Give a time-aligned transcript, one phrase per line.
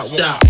[0.00, 0.41] won't stop.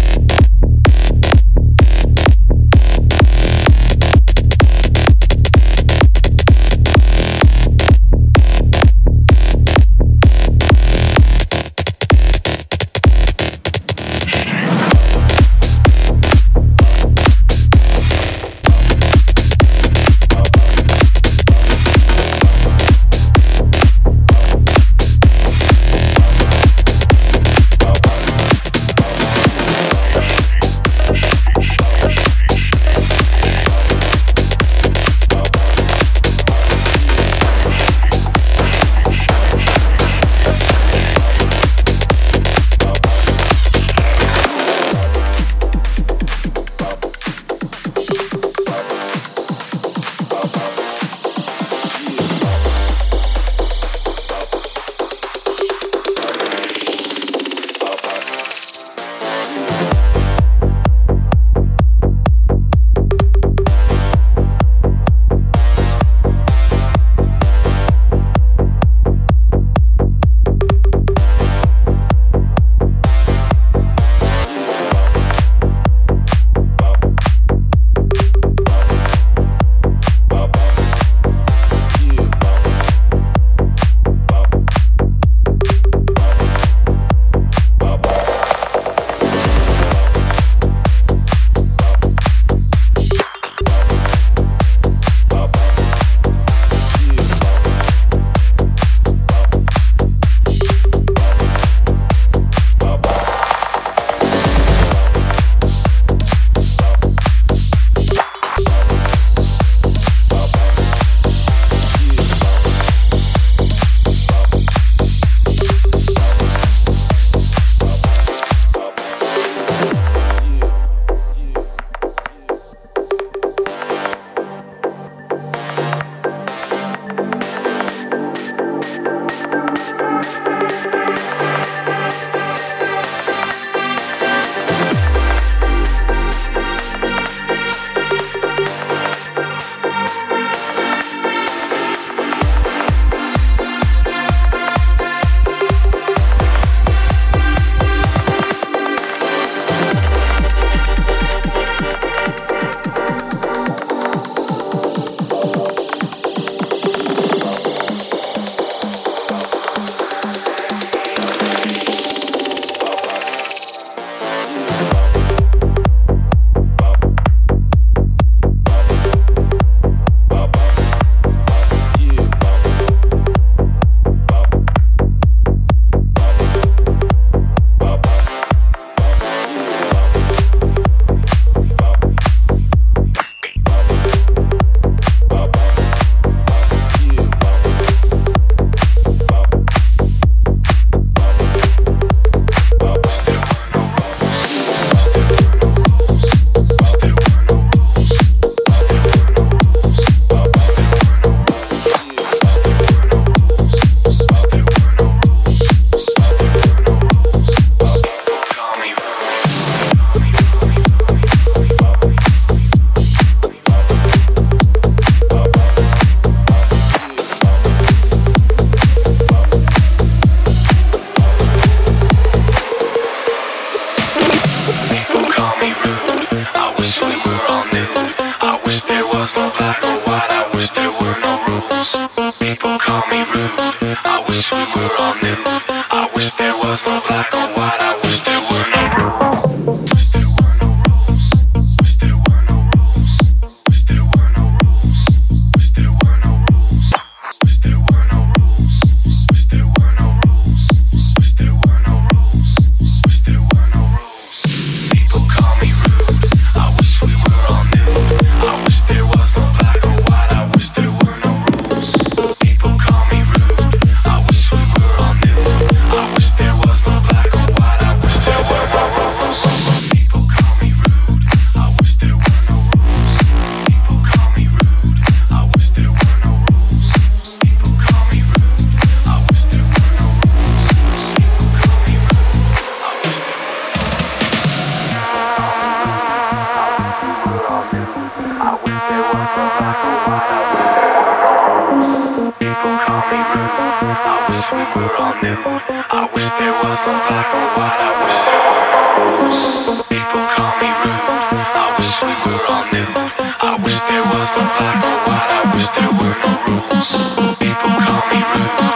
[302.65, 305.31] I wish there was no black or white.
[305.35, 306.91] I wish there were no rules.
[307.39, 308.72] People call me rude.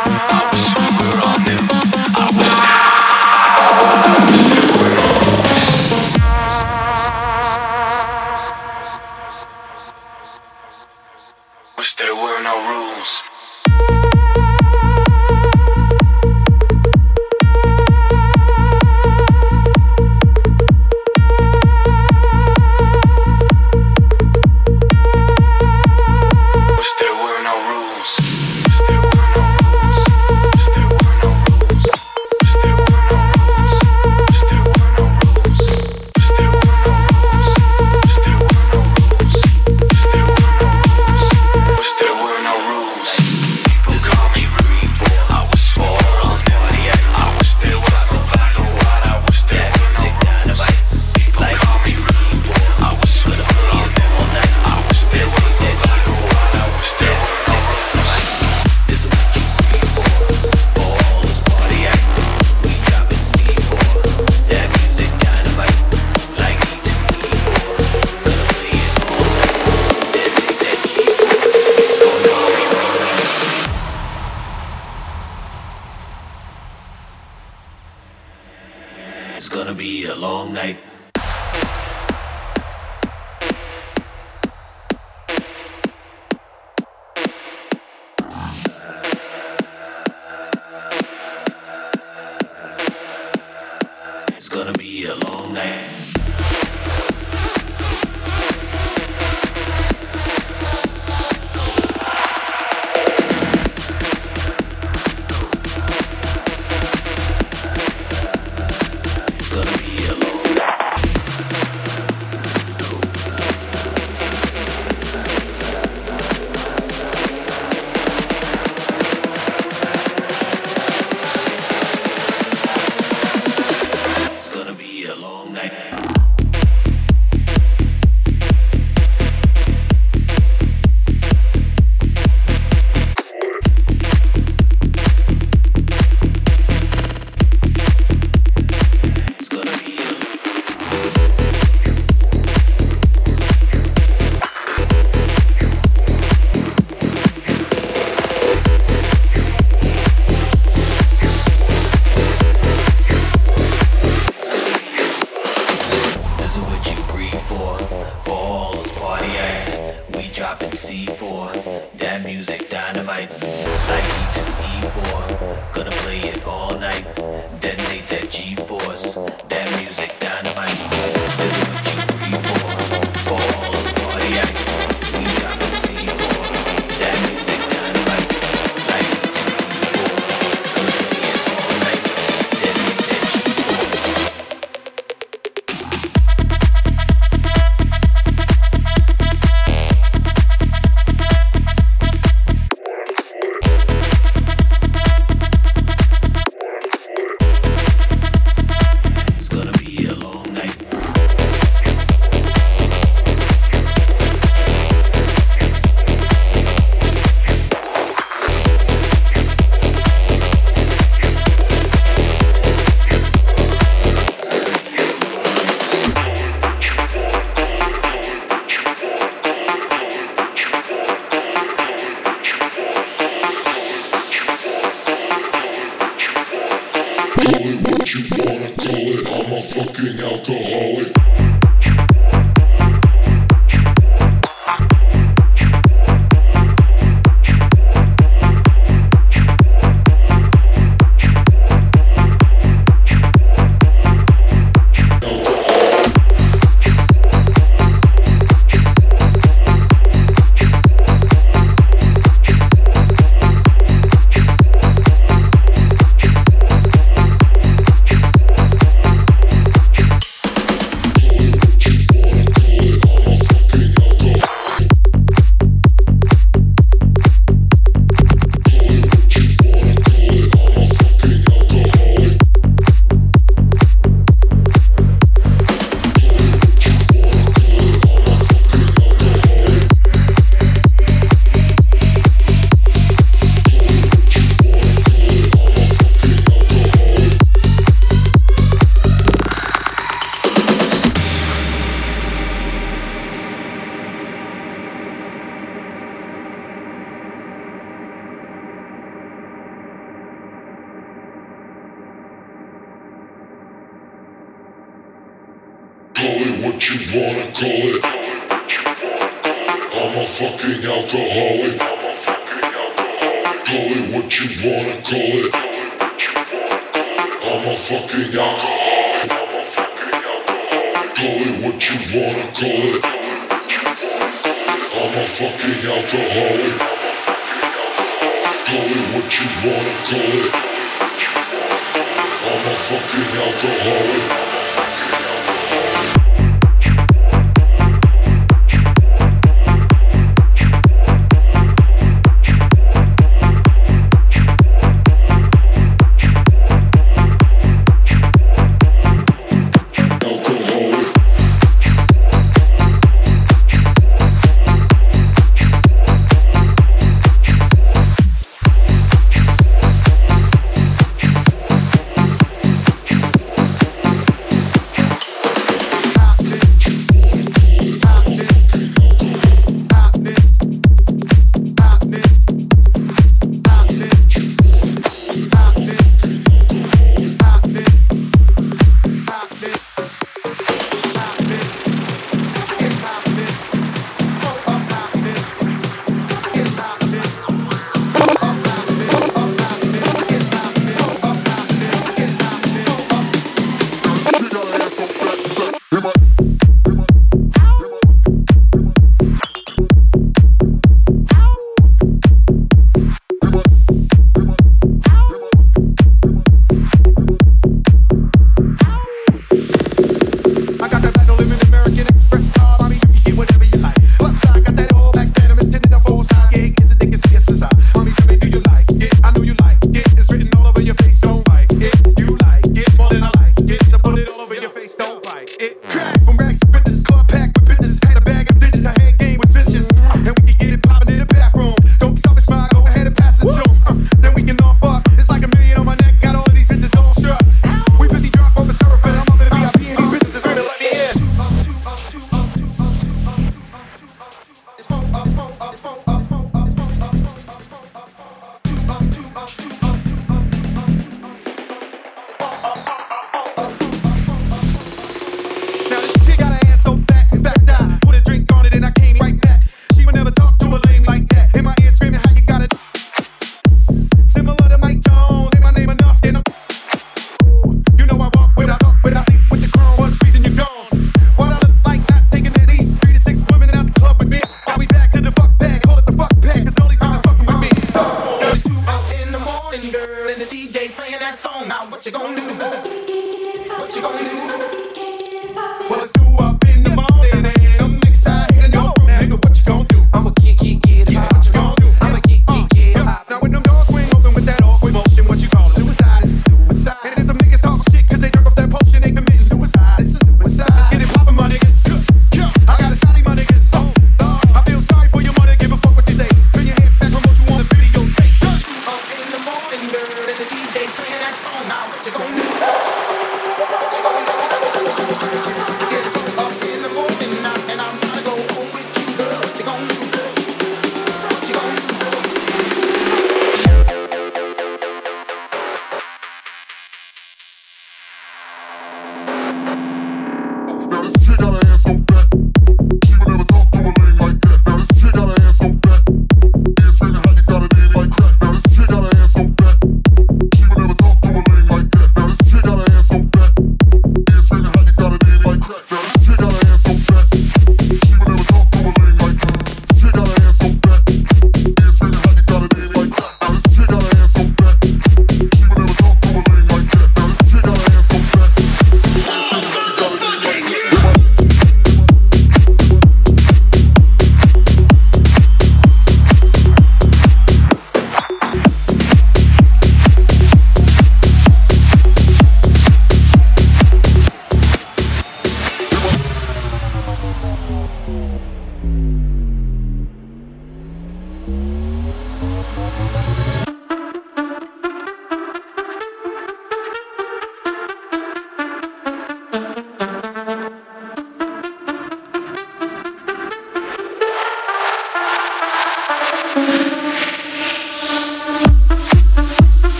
[227.36, 231.45] Call it what you wanna call it, I'm a fucking alcoholic.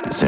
[0.00, 0.27] Taxi.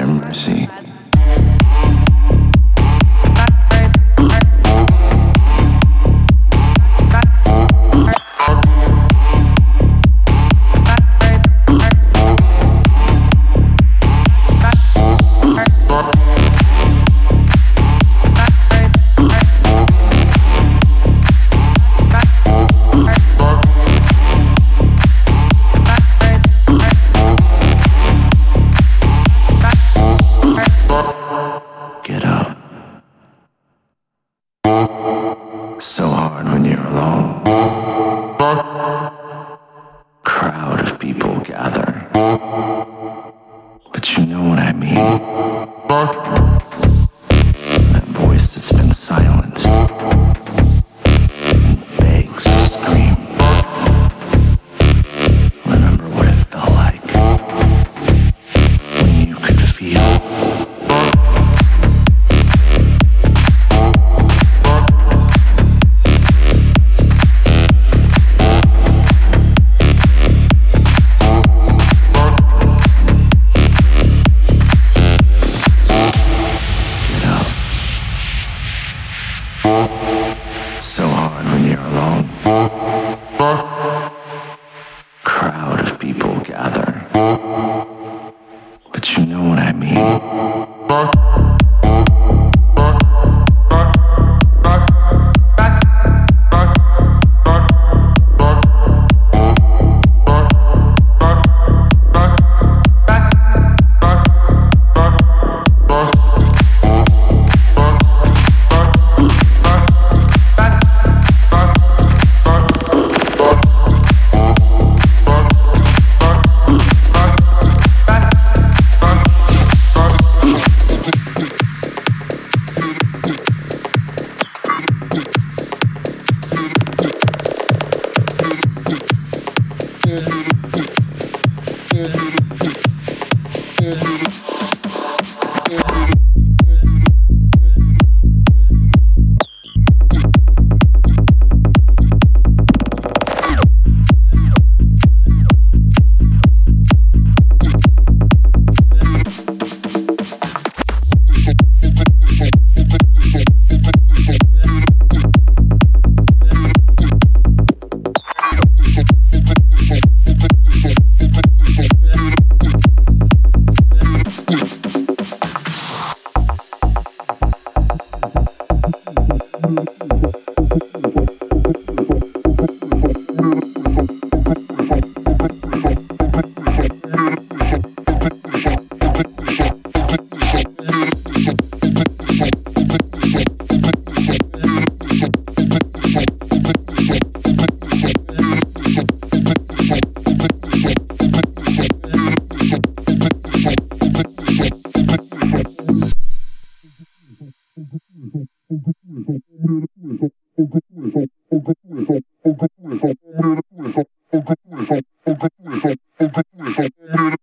[207.30, 207.38] Thank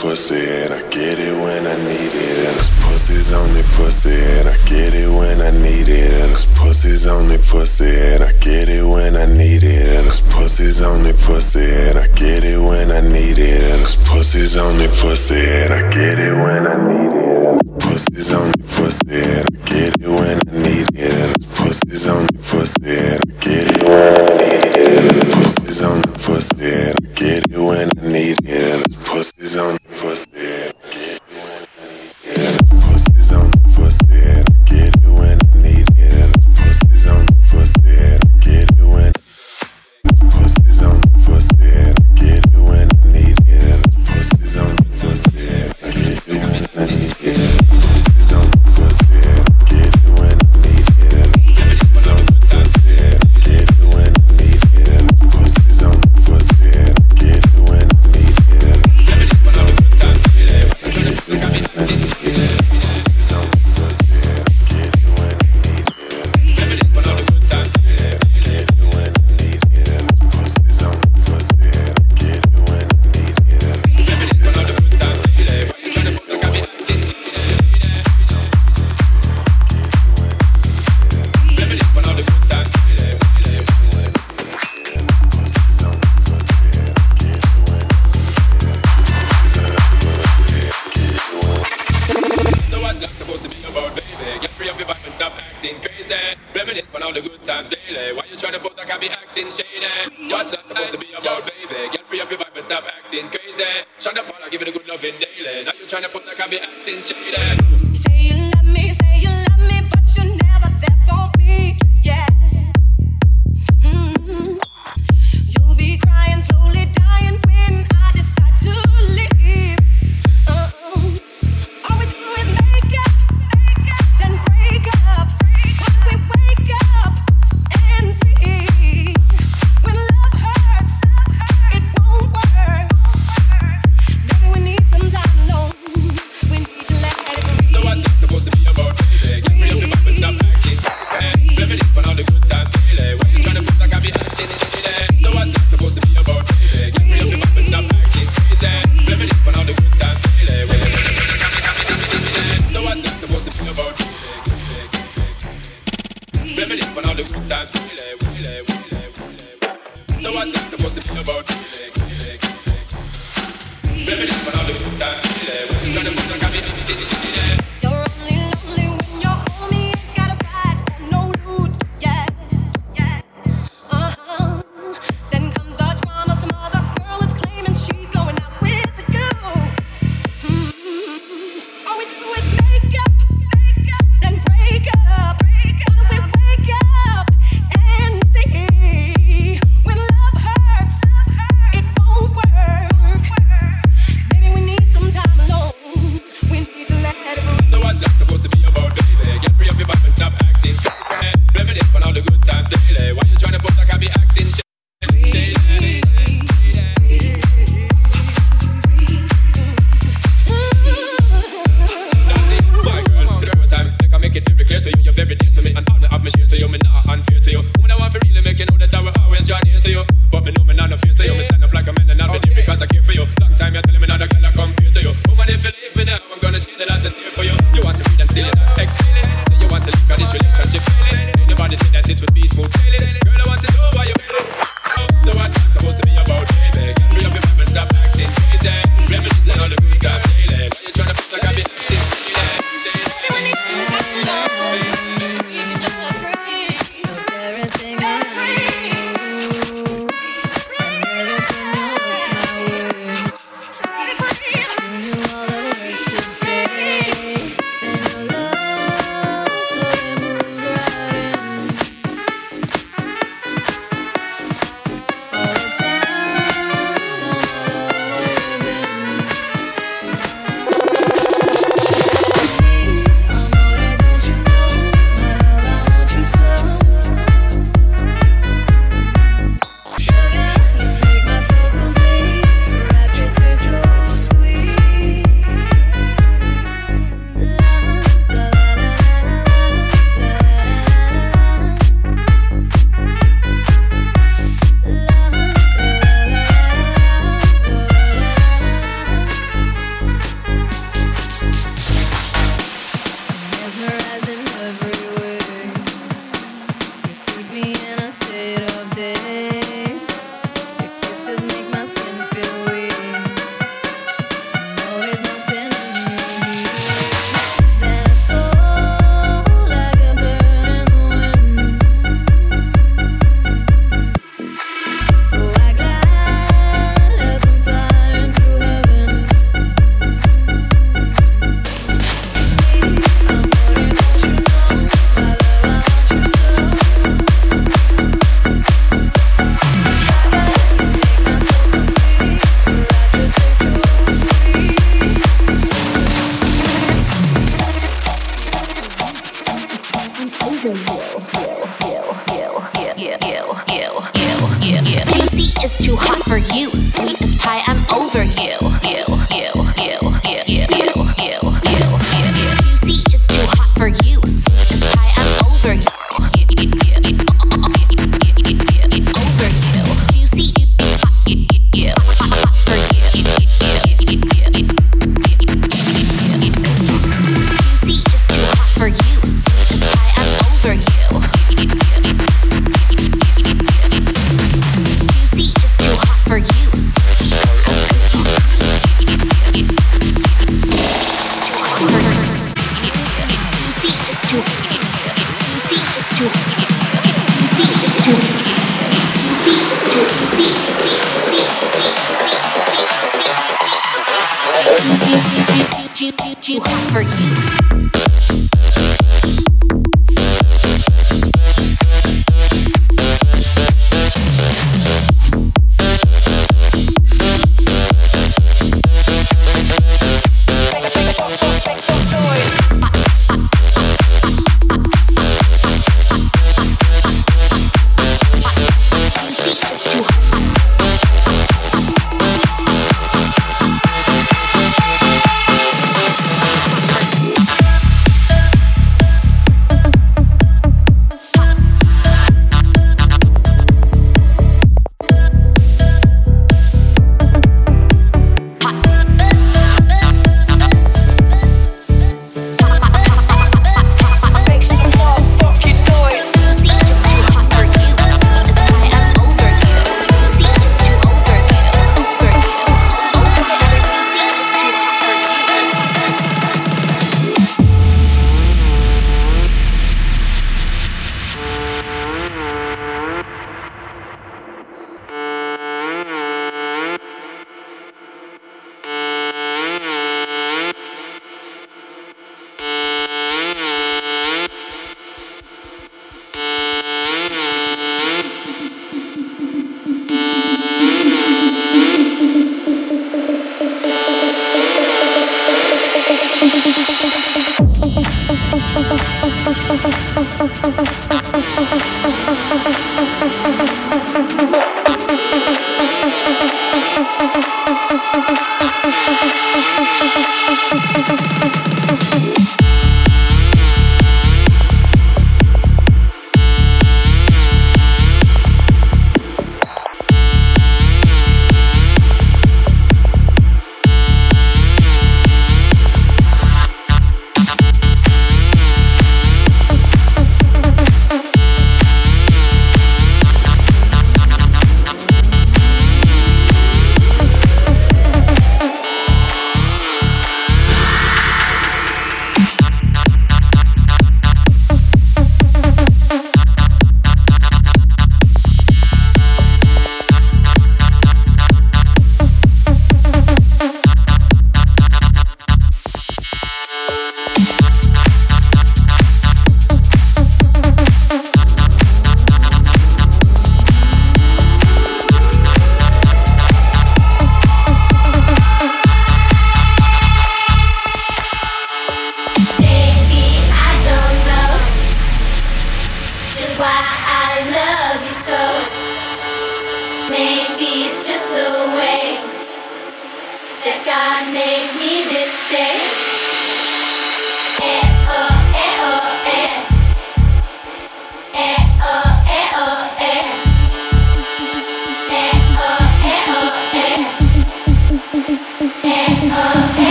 [0.00, 0.47] Você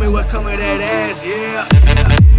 [0.00, 2.29] Me what come of that ass, yeah.